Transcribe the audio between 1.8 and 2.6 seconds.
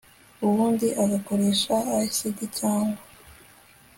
acid